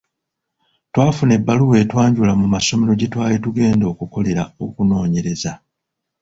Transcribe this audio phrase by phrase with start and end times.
[0.93, 5.53] Twafuna ebbaluwa etwanjula mu masomero gye twali tugenda okukolera okunoonyereza.